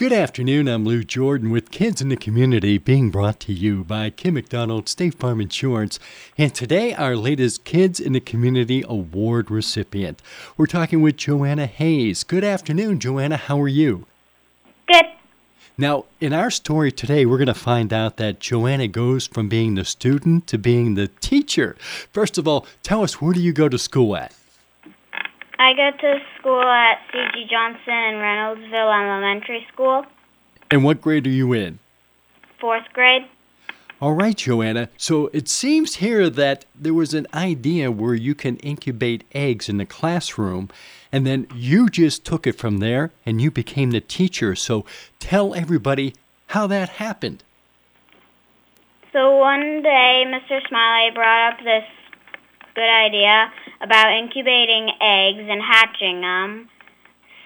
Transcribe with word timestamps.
Good 0.00 0.14
afternoon. 0.14 0.66
I'm 0.66 0.86
Lou 0.86 1.04
Jordan 1.04 1.50
with 1.50 1.70
Kids 1.70 2.00
in 2.00 2.08
the 2.08 2.16
Community 2.16 2.78
being 2.78 3.10
brought 3.10 3.38
to 3.40 3.52
you 3.52 3.84
by 3.84 4.08
Kim 4.08 4.32
McDonald 4.32 4.88
State 4.88 5.12
Farm 5.12 5.42
Insurance. 5.42 5.98
And 6.38 6.54
today, 6.54 6.94
our 6.94 7.14
latest 7.14 7.64
Kids 7.64 8.00
in 8.00 8.14
the 8.14 8.20
Community 8.20 8.82
Award 8.88 9.50
recipient. 9.50 10.22
We're 10.56 10.64
talking 10.64 11.02
with 11.02 11.18
Joanna 11.18 11.66
Hayes. 11.66 12.24
Good 12.24 12.44
afternoon, 12.44 12.98
Joanna. 12.98 13.36
How 13.36 13.60
are 13.60 13.68
you? 13.68 14.06
Good. 14.88 15.04
Now, 15.76 16.06
in 16.18 16.32
our 16.32 16.50
story 16.50 16.90
today, 16.90 17.26
we're 17.26 17.36
going 17.36 17.48
to 17.48 17.52
find 17.54 17.92
out 17.92 18.16
that 18.16 18.40
Joanna 18.40 18.88
goes 18.88 19.26
from 19.26 19.50
being 19.50 19.74
the 19.74 19.84
student 19.84 20.46
to 20.46 20.56
being 20.56 20.94
the 20.94 21.08
teacher. 21.08 21.76
First 22.10 22.38
of 22.38 22.48
all, 22.48 22.66
tell 22.82 23.02
us 23.02 23.20
where 23.20 23.34
do 23.34 23.40
you 23.42 23.52
go 23.52 23.68
to 23.68 23.76
school 23.76 24.16
at? 24.16 24.34
I 25.60 25.74
go 25.74 25.90
to 25.90 26.18
school 26.38 26.62
at 26.62 27.00
C.G. 27.12 27.46
Johnson 27.50 27.92
in 27.92 28.14
Reynoldsville 28.14 29.02
Elementary 29.02 29.66
School, 29.70 30.06
And 30.70 30.84
what 30.84 31.02
grade 31.02 31.26
are 31.26 31.30
you 31.30 31.52
in? 31.52 31.78
fourth 32.58 32.84
grade. 32.94 33.26
All 34.00 34.12
right, 34.12 34.36
Joanna. 34.36 34.88
So 34.96 35.28
it 35.34 35.48
seems 35.48 35.96
here 35.96 36.30
that 36.30 36.64
there 36.74 36.94
was 36.94 37.12
an 37.12 37.26
idea 37.34 37.90
where 37.90 38.14
you 38.14 38.34
can 38.34 38.56
incubate 38.58 39.24
eggs 39.32 39.68
in 39.68 39.76
the 39.76 39.84
classroom, 39.84 40.70
and 41.12 41.26
then 41.26 41.46
you 41.54 41.90
just 41.90 42.24
took 42.24 42.46
it 42.46 42.56
from 42.56 42.78
there 42.78 43.12
and 43.26 43.40
you 43.42 43.50
became 43.50 43.90
the 43.90 44.00
teacher. 44.00 44.54
So 44.54 44.86
tell 45.18 45.54
everybody 45.54 46.14
how 46.48 46.66
that 46.68 46.88
happened. 46.88 47.44
So 49.12 49.36
one 49.36 49.82
day, 49.82 50.24
Mr. 50.26 50.66
Smiley 50.68 51.10
brought 51.14 51.52
up 51.52 51.58
this 51.64 51.84
good 52.74 52.88
idea 52.88 53.52
about 53.80 54.12
incubating 54.12 54.90
eggs 55.00 55.46
and 55.48 55.60
hatching 55.62 56.20
them. 56.20 56.68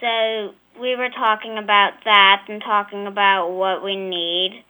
So 0.00 0.54
we 0.80 0.96
were 0.96 1.10
talking 1.10 1.58
about 1.58 1.92
that 2.04 2.46
and 2.48 2.62
talking 2.62 3.06
about 3.06 3.50
what 3.50 3.84
we 3.84 3.96
need. 3.96 4.64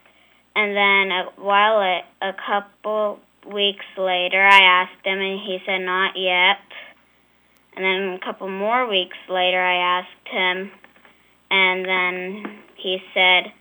And 0.56 0.77
then 0.77 1.12
a 1.12 1.24
while 1.36 1.80
a, 1.80 2.02
a 2.20 2.33
couple 2.47 3.20
weeks 3.47 3.84
later, 3.97 4.42
I 4.42 4.60
asked 4.83 5.05
him, 5.05 5.19
and 5.19 5.41
he 5.41 5.58
said 5.64 5.78
not 5.78 6.16
yet. 6.16 6.58
And 7.77 7.84
then 7.84 8.19
a 8.20 8.25
couple 8.25 8.48
more 8.48 8.88
weeks 8.88 9.16
later, 9.28 9.60
I 9.60 10.00
asked 10.00 10.28
him, 10.28 10.70
and 11.50 11.84
then 11.84 12.58
he 12.77 12.98
said, 13.14 13.53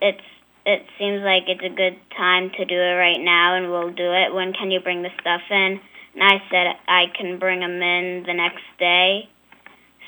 "It's 0.00 0.24
it 0.64 0.86
seems 0.98 1.22
like 1.22 1.44
it's 1.46 1.64
a 1.64 1.74
good 1.74 1.98
time 2.16 2.50
to 2.56 2.64
do 2.64 2.74
it 2.74 2.94
right 2.94 3.20
now, 3.20 3.54
and 3.54 3.70
we'll 3.70 3.92
do 3.92 4.12
it. 4.12 4.34
When 4.34 4.52
can 4.52 4.70
you 4.70 4.80
bring 4.80 5.02
the 5.02 5.10
stuff 5.20 5.42
in?" 5.50 5.80
And 6.14 6.22
I 6.22 6.42
said 6.50 6.66
I 6.86 7.06
can 7.16 7.38
bring 7.38 7.60
them 7.60 7.82
in 7.82 8.24
the 8.26 8.34
next 8.34 8.64
day. 8.78 9.28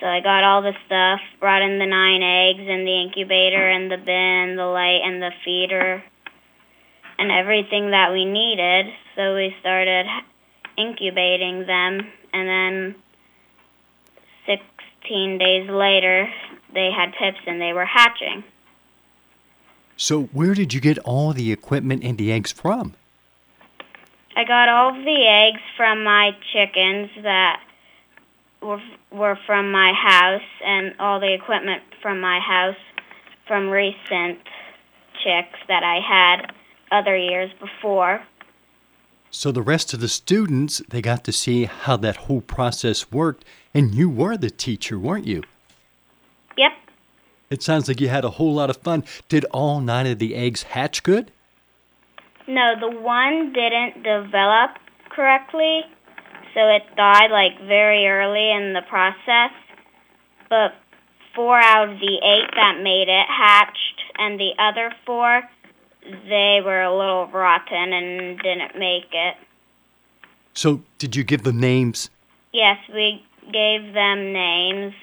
So 0.01 0.07
I 0.07 0.21
got 0.21 0.45
all 0.45 0.63
the 0.63 0.73
stuff, 0.87 1.21
brought 1.41 1.63
in 1.63 1.79
the 1.79 1.87
nine 1.87 2.23
eggs 2.23 2.67
and 2.67 2.87
the 2.87 3.03
incubator 3.03 3.69
and 3.69 3.91
the 3.91 3.99
bin, 3.99 4.57
the 4.57 4.65
light 4.65 5.03
and 5.05 5.21
the 5.21 5.31
feeder, 5.45 6.03
and 7.19 7.31
everything 7.31 7.91
that 7.91 8.11
we 8.11 8.25
needed. 8.25 8.87
So 9.15 9.35
we 9.35 9.55
started 9.61 10.07
incubating 10.79 11.67
them, 11.67 12.01
and 12.33 12.49
then 12.49 12.95
16 14.47 15.39
days 15.39 15.69
later, 15.69 16.29
they 16.73 16.91
had 16.91 17.13
pips 17.13 17.41
and 17.47 17.61
they 17.61 17.75
were 17.75 17.85
hatching. 17.85 18.45
So, 19.97 20.25
where 20.33 20.55
did 20.55 20.73
you 20.73 20.81
get 20.81 20.97
all 21.01 21.35
the 21.35 21.53
equipment 21.53 22.03
and 22.03 22.17
the 22.17 22.33
eggs 22.33 22.53
from? 22.53 22.95
I 24.37 24.45
got 24.45 24.69
all 24.69 24.91
of 24.91 25.05
the 25.05 25.27
eggs 25.27 25.61
from 25.77 26.05
my 26.05 26.37
chickens 26.53 27.11
that 27.23 27.61
were 28.63 28.81
were 29.11 29.39
from 29.47 29.73
my 29.73 29.93
house, 29.93 30.49
and 30.65 30.95
all 31.01 31.19
the 31.19 31.33
equipment 31.35 31.83
from 32.01 32.21
my 32.21 32.39
house 32.39 32.77
from 33.47 33.69
recent 33.69 34.39
chicks 35.25 35.59
that 35.67 35.83
I 35.83 35.99
had 36.01 36.53
other 36.93 37.17
years 37.17 37.51
before. 37.59 38.23
So, 39.33 39.53
the 39.53 39.63
rest 39.63 39.93
of 39.95 40.01
the 40.01 40.09
students, 40.09 40.83
they 40.89 41.01
got 41.01 41.25
to 41.25 41.33
see 41.33 41.65
how 41.65 41.97
that 41.99 42.17
whole 42.17 42.41
process 42.41 43.11
worked, 43.13 43.45
and 43.73 43.95
you 43.95 44.09
were 44.09 44.37
the 44.37 44.51
teacher, 44.51 44.99
weren't 44.99 45.27
you? 45.27 45.43
Yep, 46.57 46.73
It 47.49 47.63
sounds 47.63 47.89
like 47.89 48.01
you 48.01 48.09
had 48.09 48.25
a 48.25 48.31
whole 48.31 48.55
lot 48.55 48.71
of 48.71 48.77
fun. 48.79 49.05
Did 49.29 49.45
all 49.47 49.81
nine 49.81 50.07
of 50.07 50.19
the 50.19 50.35
eggs 50.35 50.65
hatch 50.65 51.03
good? 51.03 51.31
No, 52.51 52.75
the 52.81 52.91
one 52.91 53.53
didn't 53.53 54.03
develop 54.03 54.73
correctly, 55.09 55.83
so 56.53 56.67
it 56.67 56.83
died 56.97 57.31
like 57.31 57.57
very 57.69 58.09
early 58.09 58.51
in 58.51 58.73
the 58.73 58.83
process. 58.89 59.53
But 60.49 60.73
four 61.33 61.61
out 61.61 61.91
of 61.91 62.01
the 62.01 62.19
eight 62.25 62.51
that 62.57 62.81
made 62.83 63.07
it 63.07 63.27
hatched, 63.29 64.03
and 64.19 64.41
the 64.41 64.51
other 64.59 64.93
four, 65.07 65.43
they 66.03 66.59
were 66.65 66.83
a 66.83 66.91
little 66.91 67.29
rotten 67.29 67.93
and 67.93 68.37
didn't 68.41 68.77
make 68.77 69.07
it. 69.13 69.37
So, 70.53 70.83
did 70.99 71.15
you 71.15 71.23
give 71.23 71.45
them 71.45 71.61
names? 71.61 72.11
Yes, 72.53 72.79
we 72.93 73.25
gave 73.53 73.95
them 73.95 74.33
names. 74.33 74.95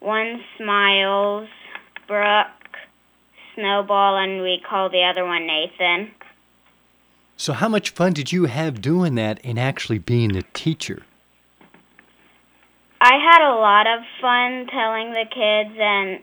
One 0.00 0.40
Smiles, 0.58 1.48
Brooke, 2.08 2.48
Snowball, 3.54 4.16
and 4.16 4.42
we 4.42 4.60
call 4.68 4.90
the 4.90 5.04
other 5.04 5.24
one 5.24 5.46
Nathan. 5.46 6.10
So, 7.42 7.52
how 7.52 7.68
much 7.68 7.90
fun 7.90 8.12
did 8.12 8.30
you 8.30 8.44
have 8.44 8.80
doing 8.80 9.16
that 9.16 9.40
and 9.42 9.58
actually 9.58 9.98
being 9.98 10.36
a 10.36 10.42
teacher? 10.54 11.02
I 13.00 13.14
had 13.18 13.42
a 13.42 13.58
lot 13.58 13.88
of 13.88 14.04
fun 14.20 14.68
telling 14.68 15.10
the 15.10 15.24
kids 15.28 15.76
and 15.76 16.20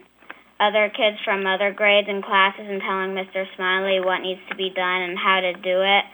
other 0.60 0.88
kids 0.88 1.18
from 1.22 1.46
other 1.46 1.72
grades 1.72 2.08
and 2.08 2.24
classes 2.24 2.64
and 2.66 2.80
telling 2.80 3.10
Mr. 3.10 3.44
Smiley 3.54 4.00
what 4.00 4.22
needs 4.22 4.40
to 4.48 4.54
be 4.54 4.70
done 4.70 5.02
and 5.02 5.18
how 5.18 5.40
to 5.40 5.52
do 5.52 5.82
it. 5.82 6.04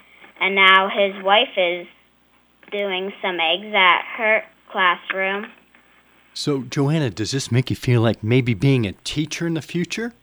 And 0.41 0.57
now 0.57 0.89
his 0.89 1.23
wife 1.23 1.55
is 1.57 1.87
doing 2.73 3.13
some 3.23 3.39
eggs 3.39 3.73
at 3.73 4.03
her 4.17 4.43
classroom. 4.73 5.53
So, 6.35 6.65
Joanna, 6.65 7.11
does 7.11 7.31
this 7.31 7.53
make 7.53 7.71
you 7.71 7.77
feel 7.77 8.01
like 8.01 8.25
maybe 8.25 8.55
being 8.55 8.89
a 8.89 8.93
teacher 9.05 9.47
in 9.47 9.55
the 9.55 9.63
future? 9.63 10.15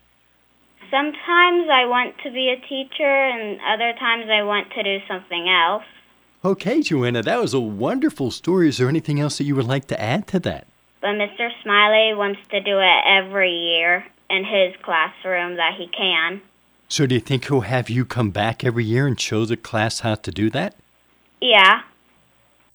Sometimes 0.93 1.67
I 1.71 1.85
want 1.87 2.13
to 2.23 2.29
be 2.29 2.49
a 2.49 2.67
teacher 2.69 3.03
and 3.03 3.59
other 3.67 3.93
times 3.97 4.25
I 4.29 4.43
want 4.43 4.69
to 4.73 4.83
do 4.83 4.99
something 5.07 5.49
else. 5.49 5.83
Okay, 6.45 6.83
Joanna, 6.83 7.23
that 7.23 7.41
was 7.41 7.55
a 7.55 7.59
wonderful 7.59 8.29
story. 8.29 8.69
Is 8.69 8.77
there 8.77 8.89
anything 8.89 9.19
else 9.19 9.39
that 9.39 9.45
you 9.45 9.55
would 9.55 9.65
like 9.65 9.87
to 9.87 9.99
add 9.99 10.27
to 10.27 10.39
that? 10.41 10.67
But 11.01 11.15
Mr. 11.15 11.49
Smiley 11.63 12.13
wants 12.13 12.41
to 12.51 12.61
do 12.61 12.77
it 12.77 13.03
every 13.07 13.49
year 13.49 14.05
in 14.29 14.45
his 14.45 14.75
classroom 14.83 15.55
that 15.55 15.73
he 15.79 15.87
can. 15.87 16.41
So, 16.89 17.07
do 17.07 17.15
you 17.15 17.21
think 17.21 17.47
he'll 17.47 17.61
have 17.61 17.89
you 17.89 18.05
come 18.05 18.29
back 18.29 18.63
every 18.63 18.85
year 18.85 19.07
and 19.07 19.19
show 19.19 19.45
the 19.45 19.57
class 19.57 20.01
how 20.01 20.13
to 20.13 20.31
do 20.31 20.51
that? 20.51 20.75
Yeah. 21.41 21.81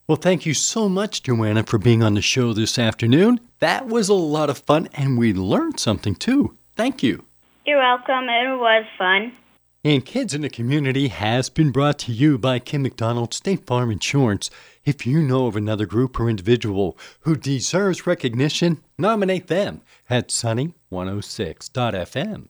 Well, 0.09 0.17
thank 0.17 0.45
you 0.45 0.55
so 0.55 0.89
much, 0.89 1.23
Joanna, 1.23 1.63
for 1.63 1.79
being 1.79 2.03
on 2.03 2.15
the 2.15 2.23
show 2.23 2.53
this 2.53 2.81
afternoon. 2.81 3.39
That 3.61 3.87
was 3.87 4.09
a 4.09 4.15
lot 4.15 4.51
of 4.51 4.59
fun, 4.59 4.89
and 4.95 5.17
we 5.17 5.33
learned 5.33 5.79
something 5.79 6.17
too. 6.17 6.57
Thank 6.75 7.05
you. 7.05 7.25
You're 7.69 7.81
welcome. 7.81 8.29
It 8.31 8.57
was 8.57 8.87
fun. 8.97 9.33
And 9.85 10.03
Kids 10.03 10.33
in 10.33 10.41
the 10.41 10.49
Community 10.49 11.09
has 11.09 11.51
been 11.51 11.71
brought 11.71 11.99
to 11.99 12.13
you 12.13 12.39
by 12.39 12.61
Kim 12.61 12.83
McDonald 12.83 13.35
State 13.35 13.67
Farm 13.67 13.91
Insurance. 13.91 14.49
If 14.87 15.07
you 15.07 15.21
know 15.21 15.49
of 15.49 15.55
another 15.55 15.85
group 15.85 16.19
or 16.19 16.31
individual 16.31 16.97
who 17.21 17.37
deserves 17.37 18.07
recognition, 18.07 18.81
nominate 18.97 19.49
them 19.49 19.83
at 20.09 20.29
sunny106.fm. 20.29 22.49